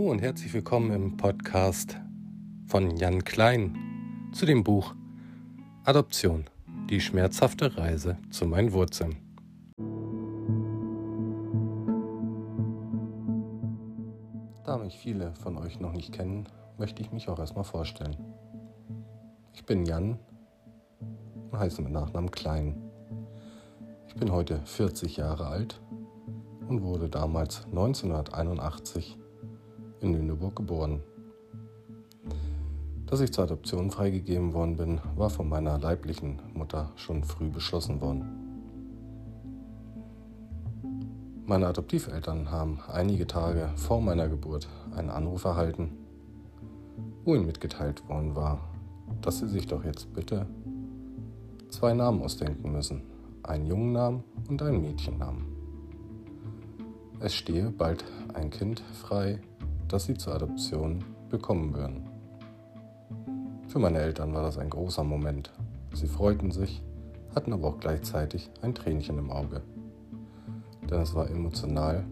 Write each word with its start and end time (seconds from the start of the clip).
und 0.00 0.22
herzlich 0.22 0.54
willkommen 0.54 0.90
im 0.90 1.16
Podcast 1.16 1.98
von 2.66 2.96
Jan 2.96 3.24
Klein 3.24 3.76
zu 4.32 4.46
dem 4.46 4.64
Buch 4.64 4.94
Adoption, 5.84 6.46
die 6.88 7.00
schmerzhafte 7.00 7.76
Reise 7.76 8.16
zu 8.30 8.46
meinen 8.46 8.72
Wurzeln. 8.72 9.16
Da 14.64 14.78
mich 14.78 14.96
viele 14.96 15.34
von 15.34 15.58
euch 15.58 15.78
noch 15.78 15.92
nicht 15.92 16.12
kennen, 16.12 16.48
möchte 16.78 17.02
ich 17.02 17.12
mich 17.12 17.28
auch 17.28 17.38
erstmal 17.38 17.64
vorstellen. 17.64 18.16
Ich 19.52 19.66
bin 19.66 19.84
Jan 19.84 20.18
und 21.50 21.58
heiße 21.58 21.82
mit 21.82 21.92
Nachnamen 21.92 22.30
Klein. 22.30 22.80
Ich 24.06 24.14
bin 24.14 24.32
heute 24.32 24.60
40 24.64 25.18
Jahre 25.18 25.48
alt 25.48 25.82
und 26.68 26.82
wurde 26.82 27.10
damals 27.10 27.66
1981 27.66 29.18
in 30.02 30.14
Lüneburg 30.14 30.56
geboren. 30.56 31.00
Dass 33.06 33.20
ich 33.20 33.32
zur 33.32 33.44
Adoption 33.44 33.90
freigegeben 33.90 34.52
worden 34.52 34.76
bin, 34.76 35.00
war 35.16 35.30
von 35.30 35.48
meiner 35.48 35.78
leiblichen 35.78 36.40
Mutter 36.54 36.90
schon 36.96 37.24
früh 37.24 37.48
beschlossen 37.48 38.00
worden. 38.00 38.24
Meine 41.44 41.66
Adoptiveltern 41.66 42.50
haben 42.50 42.78
einige 42.90 43.26
Tage 43.26 43.68
vor 43.76 44.00
meiner 44.00 44.28
Geburt 44.28 44.68
einen 44.96 45.10
Anruf 45.10 45.44
erhalten, 45.44 45.90
wo 47.24 47.34
ihnen 47.34 47.46
mitgeteilt 47.46 48.08
worden 48.08 48.34
war, 48.34 48.60
dass 49.20 49.38
sie 49.38 49.48
sich 49.48 49.66
doch 49.66 49.84
jetzt 49.84 50.12
bitte 50.14 50.46
zwei 51.68 51.94
Namen 51.94 52.22
ausdenken 52.22 52.72
müssen, 52.72 53.02
einen 53.42 53.66
Jungennamen 53.66 54.24
und 54.48 54.62
einen 54.62 54.80
Mädchennamen. 54.80 55.44
Es 57.20 57.34
stehe 57.34 57.70
bald 57.70 58.04
ein 58.34 58.50
Kind 58.50 58.80
frei, 58.94 59.40
das 59.92 60.04
sie 60.04 60.14
zur 60.14 60.34
Adoption 60.34 61.04
bekommen 61.28 61.74
würden. 61.74 62.08
Für 63.68 63.78
meine 63.78 63.98
Eltern 63.98 64.32
war 64.32 64.42
das 64.42 64.56
ein 64.56 64.70
großer 64.70 65.04
Moment. 65.04 65.52
Sie 65.92 66.06
freuten 66.06 66.50
sich, 66.50 66.82
hatten 67.34 67.52
aber 67.52 67.68
auch 67.68 67.78
gleichzeitig 67.78 68.50
ein 68.62 68.74
Tränchen 68.74 69.18
im 69.18 69.30
Auge. 69.30 69.62
Denn 70.90 71.00
es 71.00 71.14
war 71.14 71.28
emotional 71.28 72.04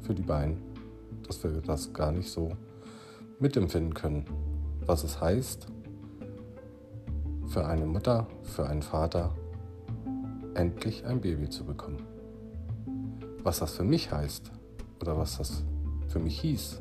für 0.00 0.14
die 0.14 0.22
beiden, 0.22 0.58
dass 1.26 1.42
wir 1.44 1.50
das 1.60 1.92
gar 1.92 2.10
nicht 2.10 2.30
so 2.30 2.52
mitempfinden 3.38 3.92
können, 3.92 4.24
was 4.86 5.04
es 5.04 5.20
heißt, 5.20 5.66
für 7.46 7.66
eine 7.66 7.84
Mutter, 7.84 8.26
für 8.42 8.66
einen 8.66 8.82
Vater 8.82 9.34
endlich 10.54 11.04
ein 11.04 11.20
Baby 11.20 11.50
zu 11.50 11.64
bekommen. 11.64 12.02
Was 13.42 13.58
das 13.58 13.72
für 13.72 13.84
mich 13.84 14.10
heißt 14.10 14.50
oder 15.00 15.18
was 15.18 15.36
das 15.36 15.64
für 16.08 16.18
mich 16.18 16.40
hieß, 16.40 16.80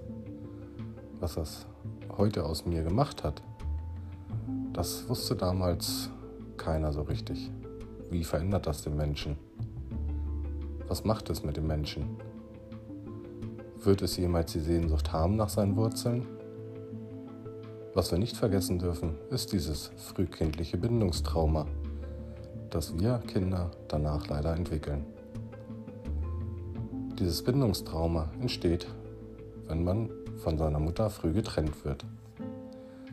was 1.24 1.36
das 1.36 1.66
heute 2.18 2.44
aus 2.44 2.66
mir 2.66 2.84
gemacht 2.84 3.24
hat, 3.24 3.42
das 4.74 5.08
wusste 5.08 5.38
damals 5.38 6.10
keiner 6.58 6.92
so 6.92 7.04
richtig. 7.04 7.50
Wie 8.12 8.26
verändert 8.26 8.68
das 8.68 8.84
den 8.84 8.98
Menschen? 8.98 9.38
Was 10.90 11.06
macht 11.06 11.30
es 11.30 11.42
mit 11.42 11.56
dem 11.56 11.66
Menschen? 11.66 12.18
Wird 13.82 14.02
es 14.02 14.18
jemals 14.18 14.52
die 14.52 14.60
Sehnsucht 14.60 15.14
haben 15.14 15.38
nach 15.38 15.48
seinen 15.48 15.78
Wurzeln? 15.78 16.28
Was 17.94 18.12
wir 18.12 18.18
nicht 18.18 18.36
vergessen 18.36 18.78
dürfen, 18.78 19.16
ist 19.30 19.54
dieses 19.54 19.92
frühkindliche 19.96 20.78
Bindungstrauma, 20.78 21.68
das 22.70 23.00
wir 23.00 23.20
Kinder 23.20 23.72
danach 23.88 24.28
leider 24.28 24.54
entwickeln. 24.54 25.06
Dieses 27.18 27.42
Bindungstrauma 27.42 28.30
entsteht, 28.42 28.88
wenn 29.70 29.86
man 29.86 30.10
von 30.44 30.58
seiner 30.58 30.80
Mutter 30.80 31.10
früh 31.10 31.32
getrennt 31.32 31.86
wird. 31.86 32.06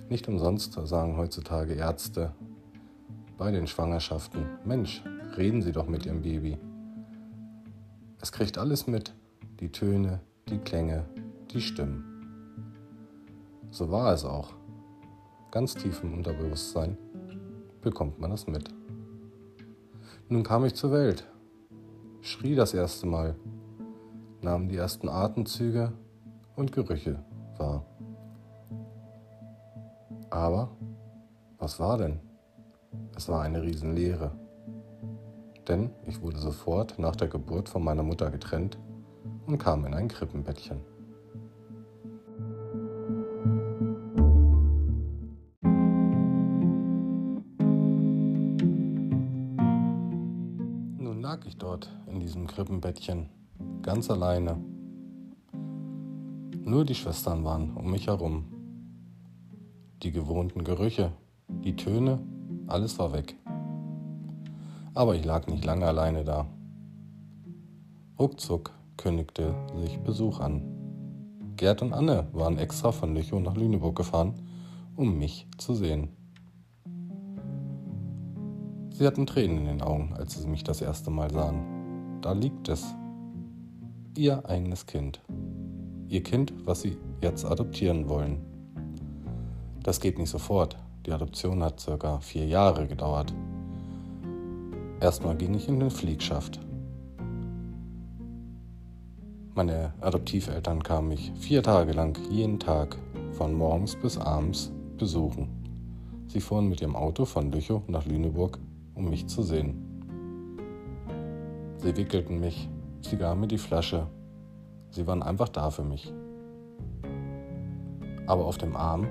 Nicht 0.09 0.27
umsonst 0.27 0.73
sagen 0.73 1.17
heutzutage 1.17 1.75
Ärzte 1.75 2.33
bei 3.39 3.53
den 3.53 3.69
Schwangerschaften, 3.69 4.45
Mensch, 4.65 5.05
reden 5.37 5.63
Sie 5.63 5.71
doch 5.71 5.87
mit 5.87 6.05
Ihrem 6.05 6.23
Baby. 6.23 6.59
Es 8.21 8.33
kriegt 8.33 8.59
alles 8.59 8.89
mit, 8.89 9.15
die 9.61 9.71
Töne, 9.71 10.21
die 10.49 10.59
Klänge, 10.59 11.05
die 11.53 11.61
Stimmen. 11.61 12.05
So 13.71 13.93
war 13.93 14.13
es 14.13 14.25
auch. 14.25 14.51
Ganz 15.53 15.75
tief 15.75 16.03
im 16.03 16.15
Unterbewusstsein 16.15 16.99
bekommt 17.81 18.19
man 18.19 18.31
das 18.31 18.49
mit. 18.49 18.69
Nun 20.29 20.43
kam 20.43 20.65
ich 20.65 20.75
zur 20.75 20.91
Welt, 20.91 21.25
schrie 22.23 22.57
das 22.57 22.75
erste 22.75 23.07
Mal, 23.07 23.37
nahm 24.43 24.69
die 24.69 24.77
ersten 24.77 25.09
Atemzüge 25.09 25.93
und 26.57 26.73
Gerüche 26.73 27.23
wahr. 27.57 27.85
Aber 30.31 30.71
was 31.59 31.79
war 31.79 31.99
denn? 31.99 32.21
Es 33.17 33.29
war 33.29 33.43
eine 33.43 33.63
Riesenleere. 33.63 34.33
Denn 35.69 35.91
ich 36.07 36.23
wurde 36.23 36.39
sofort 36.39 36.99
nach 36.99 37.17
der 37.17 37.29
Geburt 37.29 37.69
von 37.69 37.85
meiner 37.85 38.03
Mutter 38.03 38.31
getrennt 38.31 38.79
und 39.47 39.59
kam 39.59 39.85
in 39.85 39.95
ein 39.95 40.09
Krippenbettchen. 40.09 40.81
Nun 50.99 51.21
lag 51.21 51.45
ich 51.45 51.59
dort 51.59 51.91
in 52.07 52.21
diesem 52.21 52.47
Krippenbettchen, 52.47 53.29
ganz 53.83 54.11
alleine 54.11 54.57
nur 56.71 56.85
die 56.85 56.95
Schwestern 56.95 57.45
waren 57.45 57.73
um 57.75 57.91
mich 57.91 58.07
herum. 58.07 58.45
Die 60.05 60.13
gewohnten 60.13 60.63
Gerüche, 60.63 61.13
die 61.49 61.75
Töne, 61.75 62.21
alles 62.69 62.99
war 62.99 63.13
weg. 63.13 63.35
Aber 64.95 65.17
ich 65.17 65.25
lag 65.25 65.49
nicht 65.49 65.65
lange 65.65 65.87
alleine 65.87 66.25
da. 66.25 66.47
Ruckzuck 68.19 68.73
kündigte 68.97 69.53
sich 69.83 69.99
Besuch 69.99 70.39
an. 70.39 70.63
Gerd 71.57 71.83
und 71.83 71.93
Anne 71.93 72.29
waren 72.33 72.57
extra 72.57 72.93
von 72.93 73.15
Lüchow 73.15 73.41
nach 73.41 73.57
Lüneburg 73.57 73.97
gefahren, 73.97 74.35
um 74.95 75.19
mich 75.19 75.49
zu 75.59 75.75
sehen. 75.75 76.11
Sie 78.91 79.07
hatten 79.07 79.27
Tränen 79.27 79.59
in 79.59 79.65
den 79.65 79.83
Augen, 79.83 80.15
als 80.15 80.41
sie 80.41 80.47
mich 80.47 80.63
das 80.63 80.81
erste 80.83 81.11
Mal 81.11 81.31
sahen. 81.33 82.21
Da 82.23 82.33
liegt 82.33 82.69
es. 82.69 82.95
Ihr 84.17 84.45
eigenes 84.49 84.87
Kind 84.87 85.21
ihr 86.11 86.23
Kind, 86.25 86.53
was 86.65 86.83
sie 86.83 86.99
jetzt 87.23 87.45
adoptieren 87.45 88.09
wollen. 88.09 88.41
Das 89.83 90.01
geht 90.01 90.19
nicht 90.19 90.29
sofort. 90.29 90.77
Die 91.07 91.13
Adoption 91.13 91.63
hat 91.63 91.81
circa 91.81 92.19
vier 92.19 92.47
Jahre 92.47 92.87
gedauert. 92.87 93.33
Erstmal 95.01 95.37
ging 95.37 95.55
ich 95.55 95.69
in 95.69 95.81
den 95.81 95.91
Fliegschaft. 95.91 96.61
Meine 99.55 99.95
Adoptiveltern 100.01 100.83
kamen 100.83 101.09
mich 101.09 101.33
vier 101.39 101.63
Tage 101.63 101.93
lang 101.93 102.19
jeden 102.29 102.59
Tag 102.59 102.99
von 103.33 103.55
morgens 103.55 103.95
bis 103.95 104.19
abends 104.19 104.73
besuchen. 104.99 105.49
Sie 106.27 106.41
fuhren 106.41 106.69
mit 106.69 106.81
ihrem 106.81 106.97
Auto 106.97 107.25
von 107.25 107.51
Lüchow 107.53 107.83
nach 107.89 108.05
Lüneburg, 108.05 108.59
um 108.95 109.09
mich 109.09 109.29
zu 109.29 109.43
sehen. 109.43 110.03
Sie 111.79 111.97
wickelten 111.97 112.41
mich, 112.41 112.69
sie 113.01 113.17
gaben 113.17 113.41
mir 113.41 113.49
die 113.49 113.59
Flasche 113.59 114.07
Sie 114.91 115.07
waren 115.07 115.23
einfach 115.23 115.49
da 115.49 115.71
für 115.71 115.85
mich. 115.85 116.13
Aber 118.27 118.45
auf 118.45 118.59
dem 118.59 118.77
Arm 118.77 119.07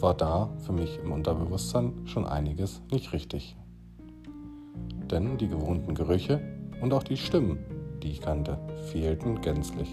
war 0.00 0.14
da 0.14 0.50
für 0.64 0.72
mich 0.72 0.98
im 1.02 1.12
Unterbewusstsein 1.12 2.06
schon 2.06 2.26
einiges 2.26 2.80
nicht 2.90 3.12
richtig. 3.12 3.56
Denn 5.10 5.38
die 5.38 5.48
gewohnten 5.48 5.94
Gerüche 5.94 6.40
und 6.80 6.92
auch 6.92 7.02
die 7.02 7.16
Stimmen, 7.16 7.58
die 8.02 8.12
ich 8.12 8.20
kannte, 8.20 8.58
fehlten 8.92 9.40
gänzlich. 9.40 9.88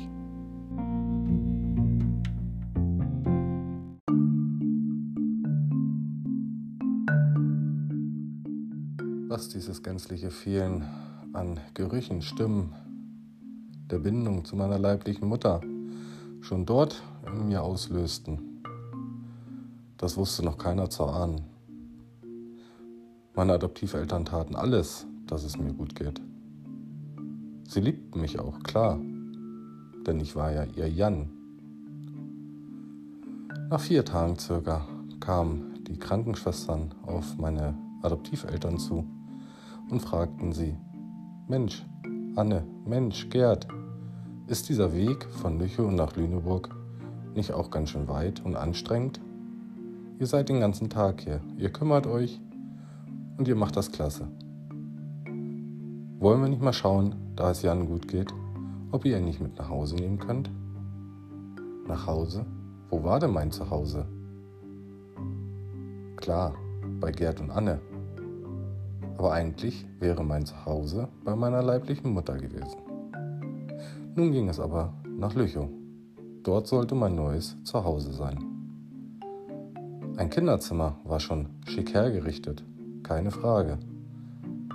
Was 9.27 9.49
dieses 9.49 9.81
gänzliche 9.81 10.29
Fehlen 10.29 10.83
an 11.33 11.59
Gerüchen, 11.73 12.21
Stimmen, 12.21 12.73
der 13.89 13.99
Bindung 13.99 14.45
zu 14.45 14.55
meiner 14.55 14.79
leiblichen 14.79 15.27
Mutter 15.27 15.61
schon 16.41 16.65
dort 16.65 17.01
in 17.27 17.47
mir 17.47 17.61
auslösten. 17.61 18.63
Das 19.97 20.17
wusste 20.17 20.43
noch 20.43 20.57
keiner 20.57 20.89
zu 20.89 21.05
ahnen. 21.05 21.41
Meine 23.35 23.53
Adoptiveltern 23.53 24.25
taten 24.25 24.55
alles, 24.55 25.05
dass 25.27 25.43
es 25.43 25.57
mir 25.57 25.73
gut 25.73 25.95
geht. 25.95 26.21
Sie 27.67 27.81
liebten 27.81 28.21
mich 28.21 28.39
auch, 28.39 28.59
klar, 28.59 28.99
denn 30.05 30.19
ich 30.19 30.35
war 30.35 30.51
ja 30.51 30.63
ihr 30.63 30.89
Jan. 30.89 31.29
Nach 33.69 33.79
vier 33.79 34.05
Tagen 34.05 34.37
circa 34.37 34.87
kamen 35.19 35.83
die 35.85 35.97
Krankenschwestern 35.97 36.93
auf 37.05 37.37
meine 37.37 37.75
Adoptiveltern 38.03 38.77
zu 38.77 39.05
und 39.89 39.99
fragten 39.99 40.53
sie, 40.53 40.75
Mensch, 41.47 41.85
Anne, 42.37 42.65
Mensch, 42.85 43.29
Gerd, 43.29 43.65
ist 44.47 44.67
dieser 44.67 44.93
Weg 44.93 45.23
von 45.23 45.57
Lüchow 45.57 45.89
nach 45.89 46.17
Lüneburg 46.17 46.69
nicht 47.33 47.53
auch 47.53 47.71
ganz 47.71 47.91
schön 47.91 48.09
weit 48.09 48.43
und 48.43 48.57
anstrengend? 48.57 49.21
Ihr 50.19 50.27
seid 50.27 50.49
den 50.49 50.59
ganzen 50.59 50.89
Tag 50.89 51.21
hier, 51.21 51.39
ihr 51.57 51.69
kümmert 51.69 52.05
euch 52.07 52.41
und 53.37 53.47
ihr 53.47 53.55
macht 53.55 53.77
das 53.77 53.89
klasse. 53.89 54.27
Wollen 56.19 56.41
wir 56.41 56.49
nicht 56.49 56.61
mal 56.61 56.73
schauen, 56.73 57.15
da 57.37 57.51
es 57.51 57.61
Jan 57.61 57.87
gut 57.87 58.09
geht, 58.09 58.33
ob 58.91 59.05
ihr 59.05 59.17
ihn 59.17 59.23
nicht 59.23 59.39
mit 59.39 59.57
nach 59.57 59.69
Hause 59.69 59.95
nehmen 59.95 60.19
könnt? 60.19 60.49
Nach 61.87 62.05
Hause? 62.05 62.45
Wo 62.89 63.01
war 63.01 63.21
denn 63.21 63.31
mein 63.31 63.51
Zuhause? 63.51 64.05
Klar, 66.17 66.53
bei 66.99 67.13
Gerd 67.13 67.39
und 67.39 67.51
Anne. 67.51 67.79
Aber 69.17 69.31
eigentlich 69.31 69.85
wäre 69.99 70.23
mein 70.25 70.45
Zuhause 70.45 71.07
bei 71.23 71.35
meiner 71.35 71.63
leiblichen 71.63 72.11
Mutter 72.11 72.37
gewesen. 72.37 72.77
Nun 74.13 74.31
ging 74.31 74.49
es 74.49 74.59
aber 74.59 74.93
nach 75.17 75.33
Lüchow. 75.35 75.69
Dort 76.43 76.67
sollte 76.67 76.95
mein 76.95 77.15
neues 77.15 77.55
Zuhause 77.63 78.11
sein. 78.11 78.37
Ein 80.17 80.29
Kinderzimmer 80.29 80.97
war 81.05 81.19
schon 81.19 81.47
schick 81.65 81.93
hergerichtet, 81.93 82.63
keine 83.03 83.31
Frage. 83.31 83.77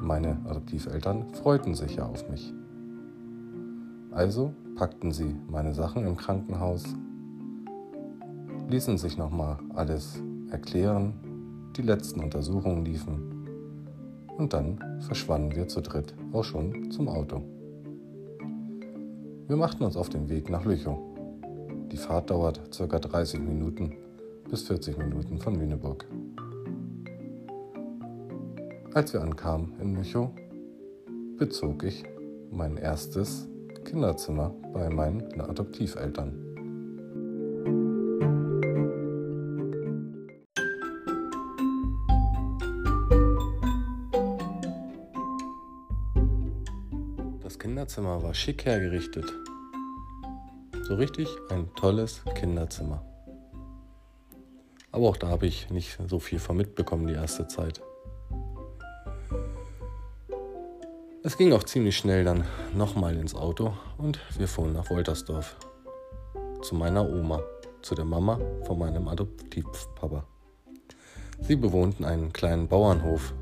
Meine 0.00 0.38
Adoptiveltern 0.46 1.32
freuten 1.34 1.74
sich 1.74 1.96
ja 1.96 2.06
auf 2.06 2.28
mich. 2.30 2.52
Also 4.10 4.54
packten 4.76 5.12
sie 5.12 5.36
meine 5.48 5.74
Sachen 5.74 6.06
im 6.06 6.16
Krankenhaus, 6.16 6.84
ließen 8.68 8.96
sich 8.96 9.18
nochmal 9.18 9.58
alles 9.74 10.22
erklären, 10.50 11.12
die 11.76 11.82
letzten 11.82 12.20
Untersuchungen 12.20 12.84
liefen 12.84 13.39
und 14.40 14.54
dann 14.54 14.78
verschwanden 15.00 15.54
wir 15.54 15.68
zu 15.68 15.82
dritt 15.82 16.14
auch 16.32 16.44
schon 16.44 16.90
zum 16.90 17.08
Auto. 17.08 17.42
Wir 19.46 19.56
machten 19.56 19.84
uns 19.84 19.96
auf 19.96 20.08
den 20.08 20.28
Weg 20.28 20.48
nach 20.48 20.64
Lüchow. 20.64 20.98
Die 21.92 21.96
Fahrt 21.96 22.30
dauert 22.30 22.60
ca. 22.76 22.98
30 22.98 23.40
Minuten 23.40 23.96
bis 24.48 24.62
40 24.62 24.96
Minuten 24.96 25.38
von 25.38 25.56
Lüneburg. 25.56 26.06
Als 28.94 29.12
wir 29.12 29.20
ankamen 29.20 29.74
in 29.80 29.94
Lüchow, 29.94 30.30
bezog 31.38 31.84
ich 31.84 32.04
mein 32.50 32.76
erstes 32.76 33.46
Kinderzimmer 33.84 34.54
bei 34.72 34.88
meinen 34.88 35.40
Adoptiveltern. 35.40 36.49
Kinderzimmer 47.90 48.22
war 48.22 48.34
schick 48.34 48.66
hergerichtet. 48.66 49.24
So 50.86 50.94
richtig 50.94 51.28
ein 51.50 51.74
tolles 51.74 52.22
Kinderzimmer. 52.36 53.04
Aber 54.92 55.08
auch 55.08 55.16
da 55.16 55.26
habe 55.26 55.48
ich 55.48 55.70
nicht 55.70 55.98
so 56.06 56.20
viel 56.20 56.38
von 56.38 56.56
mitbekommen 56.56 57.08
die 57.08 57.14
erste 57.14 57.48
Zeit. 57.48 57.80
Es 61.24 61.36
ging 61.36 61.52
auch 61.52 61.64
ziemlich 61.64 61.96
schnell 61.96 62.22
dann 62.22 62.44
nochmal 62.76 63.16
ins 63.16 63.34
Auto 63.34 63.72
und 63.98 64.20
wir 64.38 64.46
fuhren 64.46 64.72
nach 64.72 64.88
Woltersdorf. 64.88 65.56
Zu 66.62 66.76
meiner 66.76 67.10
Oma, 67.10 67.42
zu 67.82 67.96
der 67.96 68.04
Mama 68.04 68.38
von 68.68 68.78
meinem 68.78 69.08
Adoptivpapa. 69.08 70.22
Sie 71.40 71.56
bewohnten 71.56 72.04
einen 72.04 72.32
kleinen 72.32 72.68
Bauernhof, 72.68 73.34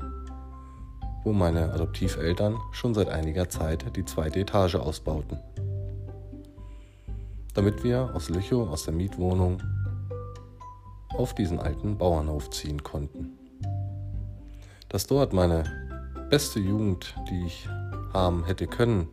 wo 1.23 1.33
meine 1.33 1.71
Adoptiveltern 1.73 2.57
schon 2.71 2.93
seit 2.93 3.09
einiger 3.09 3.49
Zeit 3.49 3.95
die 3.95 4.05
zweite 4.05 4.39
Etage 4.39 4.75
ausbauten. 4.75 5.39
Damit 7.53 7.83
wir 7.83 8.13
aus 8.15 8.29
Lüchow, 8.29 8.69
aus 8.69 8.85
der 8.85 8.93
Mietwohnung, 8.93 9.61
auf 11.09 11.33
diesen 11.33 11.59
alten 11.59 11.97
Bauernhof 11.97 12.49
ziehen 12.51 12.83
konnten. 12.83 13.37
Dass 14.87 15.07
dort 15.07 15.33
meine 15.33 15.63
beste 16.29 16.59
Jugend, 16.59 17.15
die 17.29 17.45
ich 17.45 17.67
haben 18.13 18.45
hätte 18.45 18.67
können 18.67 19.07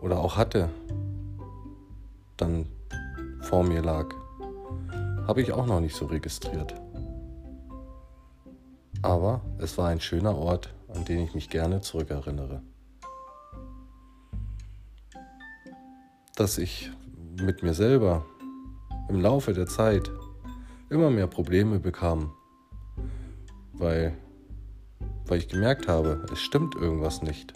oder 0.00 0.18
auch 0.20 0.36
hatte, 0.36 0.68
dann 2.36 2.66
vor 3.40 3.64
mir 3.64 3.82
lag, 3.82 4.06
habe 5.26 5.42
ich 5.42 5.52
auch 5.52 5.66
noch 5.66 5.80
nicht 5.80 5.96
so 5.96 6.06
registriert. 6.06 6.74
Aber 9.02 9.42
es 9.58 9.78
war 9.78 9.88
ein 9.88 10.00
schöner 10.00 10.36
Ort, 10.36 10.74
an 10.88 11.04
den 11.04 11.20
ich 11.20 11.34
mich 11.34 11.50
gerne 11.50 11.80
zurückerinnere. 11.80 12.62
Dass 16.36 16.58
ich 16.58 16.90
mit 17.40 17.62
mir 17.62 17.74
selber 17.74 18.24
im 19.08 19.20
Laufe 19.20 19.52
der 19.52 19.66
Zeit 19.66 20.10
immer 20.90 21.10
mehr 21.10 21.26
Probleme 21.26 21.78
bekam, 21.78 22.32
weil 23.72 24.16
weil 25.28 25.38
ich 25.38 25.48
gemerkt 25.48 25.88
habe, 25.88 26.24
es 26.32 26.40
stimmt 26.40 26.74
irgendwas 26.74 27.22
nicht. 27.22 27.52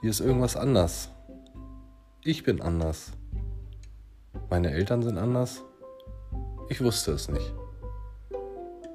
Hier 0.00 0.10
ist 0.10 0.20
irgendwas 0.20 0.56
anders. 0.56 1.10
Ich 2.24 2.42
bin 2.42 2.62
anders. 2.62 3.12
Meine 4.48 4.70
Eltern 4.70 5.02
sind 5.02 5.18
anders. 5.18 5.62
Ich 6.70 6.82
wusste 6.82 7.12
es 7.12 7.28
nicht. 7.28 7.52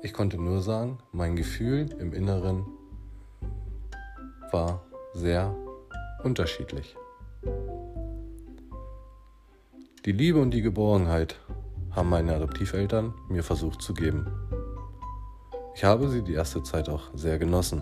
Ich 0.06 0.12
konnte 0.12 0.38
nur 0.38 0.62
sagen, 0.62 0.98
mein 1.14 1.38
Gefühl 1.38 1.90
im 1.98 2.12
Inneren 2.12 2.66
war 4.52 4.84
sehr 5.14 5.56
unterschiedlich. 6.26 6.98
Die 10.04 10.12
Liebe 10.12 10.42
und 10.42 10.52
die 10.52 10.62
Geborgenheit 10.62 11.40
haben 11.92 12.10
meine 12.10 12.36
Adoptiveltern 12.36 13.14
mir 13.30 13.44
versucht 13.44 13.82
zu 13.82 13.94
geben. 13.94 14.28
Ich 15.74 15.86
habe 15.86 16.10
sie 16.10 16.22
die 16.22 16.34
erste 16.34 16.62
Zeit 16.64 16.90
auch 16.90 17.10
sehr 17.14 17.40
genossen. 17.40 17.82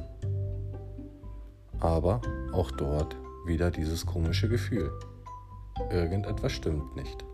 Aber 1.79 2.21
auch 2.53 2.69
dort 2.69 3.17
wieder 3.47 3.71
dieses 3.71 4.05
komische 4.05 4.47
Gefühl. 4.47 4.91
Irgendetwas 5.89 6.51
stimmt 6.51 6.95
nicht. 6.95 7.25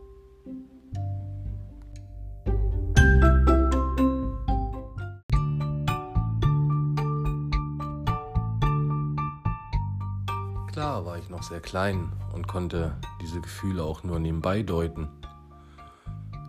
Noch 11.37 11.43
sehr 11.43 11.61
klein 11.61 12.11
und 12.33 12.47
konnte 12.47 12.95
diese 13.21 13.39
Gefühle 13.39 13.83
auch 13.83 14.03
nur 14.03 14.17
nebenbei 14.17 14.63
deuten, 14.63 15.07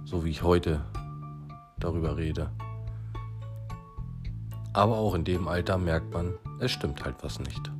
so 0.06 0.24
wie 0.24 0.30
ich 0.30 0.42
heute 0.42 0.80
darüber 1.78 2.16
rede. 2.16 2.50
Aber 4.72 4.96
auch 4.96 5.14
in 5.14 5.24
dem 5.24 5.46
Alter 5.46 5.76
merkt 5.76 6.14
man, 6.14 6.32
es 6.58 6.70
stimmt 6.70 7.04
halt 7.04 7.16
was 7.22 7.38
nicht. 7.38 7.70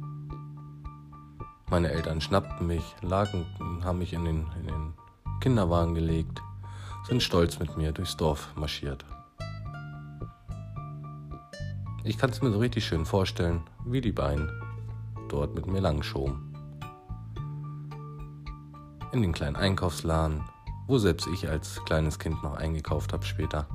Meine 1.70 1.90
Eltern 1.90 2.20
schnappten 2.20 2.66
mich, 2.66 2.84
lagen, 3.00 3.46
haben 3.82 4.00
mich 4.00 4.12
in 4.12 4.26
den, 4.26 4.46
in 4.60 4.66
den 4.66 4.92
Kinderwagen 5.40 5.94
gelegt, 5.94 6.42
sind 7.08 7.22
stolz 7.22 7.58
mit 7.58 7.74
mir 7.78 7.92
durchs 7.92 8.18
Dorf 8.18 8.54
marschiert. 8.54 9.06
Ich 12.04 12.18
kann 12.18 12.28
es 12.28 12.42
mir 12.42 12.50
so 12.50 12.58
richtig 12.58 12.84
schön 12.84 13.06
vorstellen, 13.06 13.62
wie 13.86 14.02
die 14.02 14.12
beiden 14.12 14.50
dort 15.30 15.54
mit 15.54 15.66
mir 15.66 15.80
langschoben. 15.80 16.47
In 19.18 19.22
den 19.22 19.32
kleinen 19.32 19.56
Einkaufsladen, 19.56 20.44
wo 20.86 20.96
selbst 20.96 21.26
ich 21.26 21.48
als 21.50 21.84
kleines 21.84 22.20
Kind 22.20 22.40
noch 22.44 22.54
eingekauft 22.54 23.12
habe 23.12 23.26
später. 23.26 23.66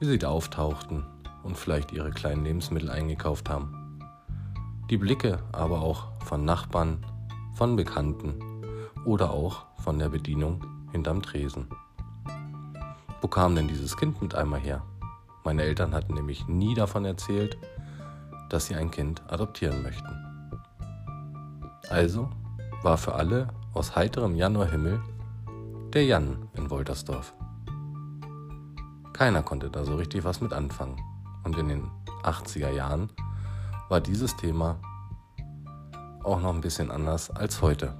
Wie 0.00 0.06
sie 0.06 0.18
da 0.18 0.30
auftauchten 0.30 1.06
und 1.44 1.56
vielleicht 1.56 1.92
ihre 1.92 2.10
kleinen 2.10 2.42
Lebensmittel 2.42 2.90
eingekauft 2.90 3.48
haben. 3.48 4.00
Die 4.90 4.96
Blicke 4.96 5.38
aber 5.52 5.80
auch 5.80 6.08
von 6.24 6.44
Nachbarn, 6.44 7.06
von 7.54 7.76
Bekannten 7.76 8.40
oder 9.04 9.30
auch 9.30 9.64
von 9.76 9.96
der 10.00 10.08
Bedienung 10.08 10.66
hinterm 10.90 11.22
Tresen. 11.22 11.68
Wo 13.20 13.28
kam 13.28 13.54
denn 13.54 13.68
dieses 13.68 13.96
Kind 13.96 14.20
mit 14.20 14.34
einmal 14.34 14.58
her? 14.58 14.82
Meine 15.44 15.62
Eltern 15.62 15.94
hatten 15.94 16.14
nämlich 16.14 16.48
nie 16.48 16.74
davon 16.74 17.04
erzählt, 17.04 17.56
dass 18.50 18.66
sie 18.66 18.74
ein 18.74 18.90
Kind 18.90 19.22
adoptieren 19.28 19.84
möchten. 19.84 20.82
Also 21.90 22.28
war 22.82 22.98
für 22.98 23.14
alle 23.14 23.46
aus 23.76 23.94
heiterem 23.94 24.34
Januarhimmel 24.34 25.00
der 25.92 26.04
Jan 26.04 26.48
in 26.54 26.70
Woltersdorf. 26.70 27.34
Keiner 29.12 29.42
konnte 29.42 29.70
da 29.70 29.84
so 29.84 29.96
richtig 29.96 30.24
was 30.24 30.40
mit 30.40 30.52
anfangen. 30.52 31.00
Und 31.44 31.56
in 31.58 31.68
den 31.68 31.90
80er 32.22 32.70
Jahren 32.70 33.10
war 33.88 34.00
dieses 34.00 34.34
Thema 34.36 34.76
auch 36.24 36.40
noch 36.40 36.54
ein 36.54 36.60
bisschen 36.60 36.90
anders 36.90 37.30
als 37.30 37.62
heute. 37.62 37.94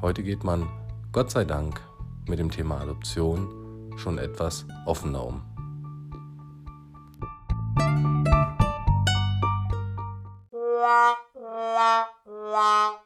Heute 0.00 0.22
geht 0.22 0.44
man, 0.44 0.68
Gott 1.10 1.30
sei 1.30 1.44
Dank, 1.44 1.80
mit 2.28 2.38
dem 2.38 2.50
Thema 2.50 2.80
Adoption 2.80 3.92
schon 3.96 4.18
etwas 4.18 4.66
offener 4.86 5.26
um. 5.26 5.42
diesen 12.54 13.03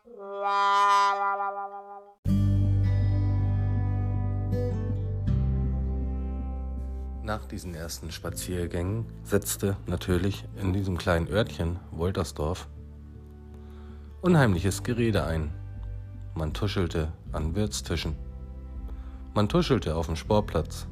ersten 7.78 8.11
Spaziergängen 8.11 9.06
setzte 9.23 9.76
natürlich 9.87 10.44
in 10.61 10.73
diesem 10.73 10.99
kleinen 10.99 11.28
Örtchen 11.28 11.78
Woltersdorf 11.92 12.68
unheimliches 14.20 14.82
Gerede 14.82 15.25
ein. 15.25 15.52
Man 16.35 16.52
tuschelte 16.52 17.12
an 17.32 17.54
Wirtstischen. 17.54 18.16
Man 19.32 19.49
tuschelte 19.49 19.94
auf 19.94 20.06
dem 20.06 20.16
Sportplatz. 20.16 20.88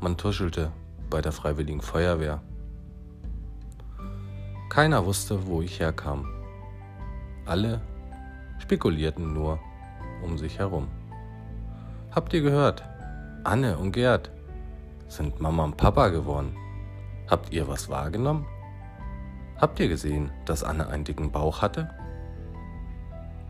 Man 0.00 0.16
tuschelte 0.16 0.72
bei 1.10 1.20
der 1.20 1.32
Freiwilligen 1.32 1.82
Feuerwehr. 1.82 2.40
Keiner 4.70 5.04
wusste, 5.04 5.46
wo 5.46 5.60
ich 5.60 5.80
herkam. 5.80 6.26
Alle 7.44 7.82
spekulierten 8.58 9.34
nur 9.34 9.60
um 10.24 10.38
sich 10.38 10.58
herum. 10.58 10.88
Habt 12.10 12.32
ihr 12.32 12.40
gehört? 12.40 12.82
Anne 13.44 13.76
und 13.76 13.92
Gerd 13.92 14.30
sind 15.12 15.40
Mama 15.40 15.64
und 15.64 15.76
Papa 15.76 16.08
geworden. 16.08 16.56
Habt 17.28 17.52
ihr 17.52 17.68
was 17.68 17.88
wahrgenommen? 17.90 18.46
Habt 19.60 19.78
ihr 19.78 19.88
gesehen, 19.88 20.30
dass 20.46 20.64
Anne 20.64 20.88
einen 20.88 21.04
dicken 21.04 21.30
Bauch 21.30 21.60
hatte? 21.60 21.90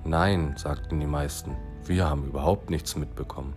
Nein, 0.04 0.54
sagten 0.56 0.98
die 0.98 1.06
meisten, 1.06 1.56
wir 1.84 2.08
haben 2.08 2.24
überhaupt 2.24 2.68
nichts 2.68 2.96
mitbekommen. 2.96 3.54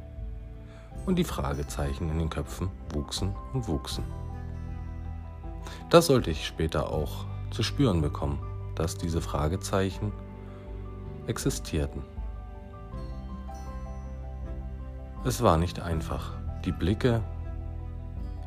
Und 1.06 1.18
die 1.18 1.24
Fragezeichen 1.24 2.10
in 2.10 2.20
den 2.20 2.30
Köpfen 2.30 2.70
wuchsen 2.94 3.36
und 3.54 3.68
wuchsen. 3.68 4.04
Das 5.90 6.06
sollte 6.06 6.30
ich 6.30 6.46
später 6.46 6.92
auch 6.92 7.26
zu 7.50 7.64
spüren 7.64 8.02
bekommen, 8.02 8.40
dass 8.76 8.98
diese 8.98 9.22
Fragezeichen 9.22 10.12
existierten. 11.28 12.04
Es 15.24 15.42
war 15.42 15.58
nicht 15.58 15.80
einfach, 15.80 16.34
die 16.66 16.72
Blicke, 16.72 17.22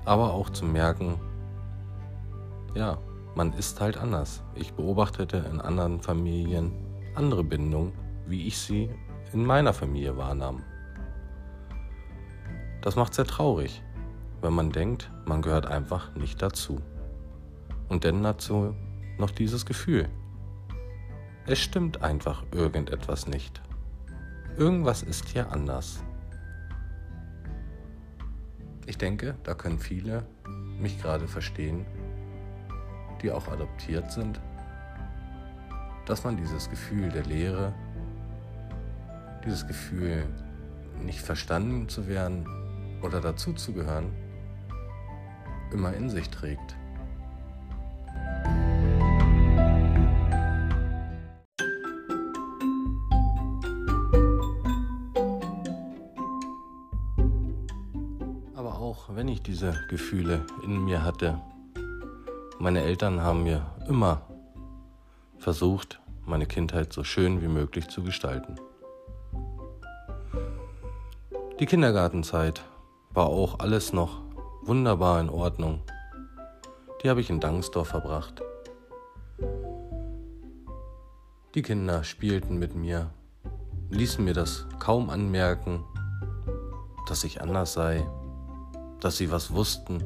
aber 0.09 0.33
auch 0.33 0.49
zu 0.49 0.65
merken, 0.65 1.21
ja, 2.75 2.99
man 3.35 3.53
ist 3.53 3.79
halt 3.81 3.99
anders. 3.99 4.43
Ich 4.55 4.73
beobachtete 4.73 5.37
in 5.37 5.61
anderen 5.61 6.01
Familien 6.01 6.73
andere 7.15 7.45
Bindungen, 7.45 7.93
wie 8.27 8.47
ich 8.47 8.59
sie 8.59 8.89
in 9.35 9.45
meiner 9.45 9.75
Familie 9.75 10.17
wahrnahm. 10.17 10.63
Das 12.81 12.97
macht 12.97 13.13
sehr 13.13 13.27
traurig, 13.27 13.83
wenn 14.41 14.55
man 14.55 14.71
denkt, 14.71 15.11
man 15.27 15.43
gehört 15.43 15.67
einfach 15.67 16.15
nicht 16.15 16.41
dazu. 16.41 16.81
Und 17.91 18.05
dann 18.05 18.23
dazu 18.23 18.75
noch 19.19 19.31
dieses 19.31 19.67
Gefühl. 19.67 20.09
Es 21.45 21.59
stimmt 21.59 22.03
einfach 22.03 22.45
irgendetwas 22.53 23.27
nicht. 23.27 23.61
Irgendwas 24.57 25.03
ist 25.03 25.29
hier 25.29 25.53
anders. 25.53 26.03
Ich 28.89 28.97
denke, 28.97 29.35
da 29.45 29.53
können 29.53 29.79
viele 29.79 30.25
mich 30.81 30.99
gerade 31.03 31.29
verstehen, 31.29 31.85
die 33.21 33.31
auch 33.31 33.47
adoptiert 33.49 34.11
sind, 34.11 34.41
dass 36.07 36.25
man 36.25 36.39
dieses 36.39 36.71
Gefühl 36.71 37.11
der 37.11 37.25
Leere, 37.25 37.75
dieses 39.45 39.67
Gefühl 39.67 40.25
nicht 41.05 41.21
verstanden 41.21 41.91
zu 41.91 42.09
werden 42.09 42.47
oder 43.03 43.21
dazuzugehören, 43.21 44.11
immer 45.71 45.93
in 45.93 46.09
sich 46.09 46.31
trägt. 46.31 46.75
Wenn 59.29 59.35
ich 59.35 59.43
diese 59.43 59.75
Gefühle 59.89 60.47
in 60.65 60.87
mir 60.87 61.05
hatte, 61.05 61.39
meine 62.59 62.81
Eltern 62.81 63.21
haben 63.21 63.43
mir 63.43 63.67
immer 63.87 64.23
versucht, 65.37 66.01
meine 66.25 66.47
Kindheit 66.47 66.95
so 66.95 67.05
schön 67.05 67.43
wie 67.43 67.49
möglich 67.49 67.89
zu 67.89 68.03
gestalten. 68.03 68.57
Die 71.61 71.67
Kindergartenzeit 71.67 72.63
war 73.11 73.27
auch 73.27 73.59
alles 73.59 73.93
noch 73.93 74.23
wunderbar 74.63 75.21
in 75.21 75.29
Ordnung. 75.29 75.83
Die 77.03 77.11
habe 77.11 77.21
ich 77.21 77.29
in 77.29 77.39
Dangsdorf 77.39 77.89
verbracht. 77.89 78.41
Die 81.55 81.61
Kinder 81.61 82.03
spielten 82.03 82.59
mit 82.59 82.75
mir, 82.75 83.11
ließen 83.91 84.25
mir 84.25 84.33
das 84.33 84.65
kaum 84.79 85.11
anmerken, 85.11 85.85
dass 87.07 87.25
ich 87.25 87.43
anders 87.43 87.75
sei 87.75 88.07
dass 89.01 89.17
sie 89.17 89.31
was 89.31 89.53
wussten. 89.53 90.03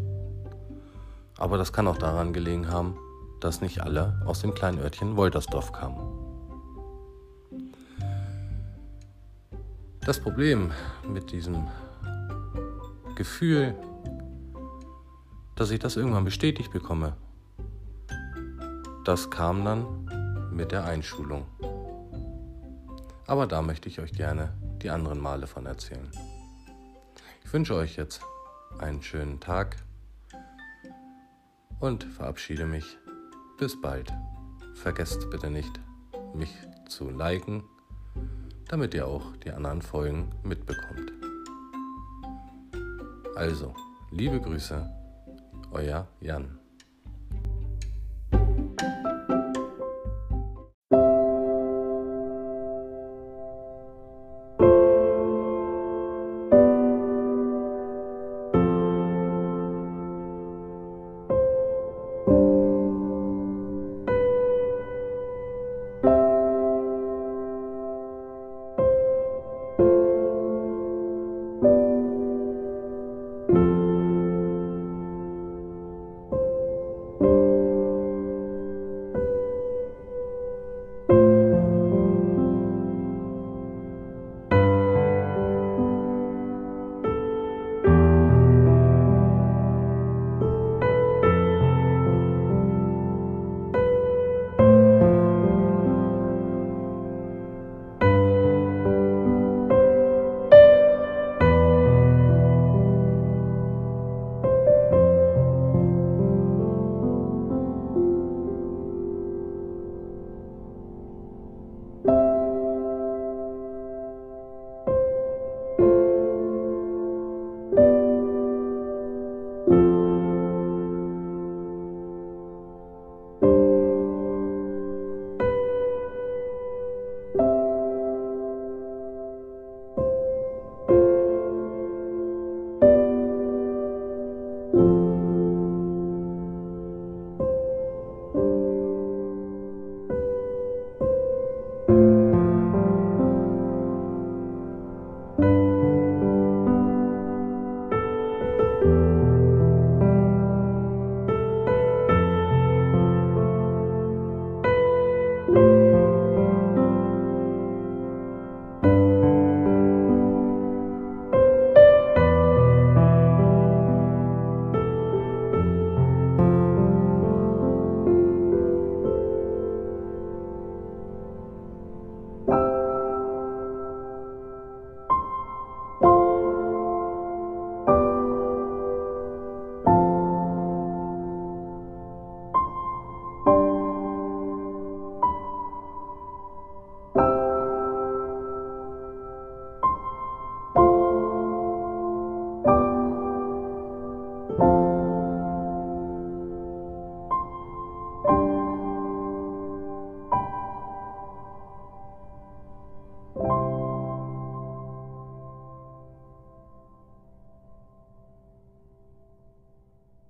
Aber 1.38 1.58
das 1.58 1.72
kann 1.72 1.88
auch 1.88 1.98
daran 1.98 2.32
gelegen 2.32 2.68
haben, 2.68 2.96
dass 3.40 3.60
nicht 3.60 3.82
alle 3.82 4.22
aus 4.26 4.40
dem 4.40 4.54
kleinen 4.54 4.78
Örtchen 4.78 5.16
Woltersdorf 5.16 5.72
kamen. 5.72 5.98
Das 10.04 10.20
Problem 10.20 10.72
mit 11.08 11.30
diesem 11.32 11.68
Gefühl, 13.14 13.74
dass 15.54 15.70
ich 15.70 15.78
das 15.78 15.96
irgendwann 15.96 16.24
bestätigt 16.24 16.72
bekomme, 16.72 17.14
das 19.04 19.30
kam 19.30 19.64
dann 19.64 20.50
mit 20.52 20.72
der 20.72 20.84
Einschulung. 20.84 21.46
Aber 23.26 23.46
da 23.46 23.62
möchte 23.62 23.88
ich 23.88 24.00
euch 24.00 24.12
gerne 24.12 24.52
die 24.82 24.90
anderen 24.90 25.20
Male 25.20 25.46
von 25.46 25.66
erzählen. 25.66 26.10
Ich 27.44 27.52
wünsche 27.52 27.74
euch 27.74 27.96
jetzt 27.96 28.22
einen 28.78 29.02
schönen 29.02 29.40
Tag 29.40 29.76
und 31.80 32.04
verabschiede 32.04 32.64
mich. 32.66 32.98
Bis 33.58 33.80
bald. 33.80 34.12
Vergesst 34.74 35.30
bitte 35.30 35.50
nicht, 35.50 35.80
mich 36.34 36.54
zu 36.88 37.10
liken, 37.10 37.62
damit 38.68 38.94
ihr 38.94 39.06
auch 39.06 39.36
die 39.36 39.50
anderen 39.50 39.82
Folgen 39.82 40.30
mitbekommt. 40.42 41.12
Also, 43.36 43.74
liebe 44.10 44.40
Grüße, 44.40 44.88
euer 45.72 46.08
Jan. 46.20 46.61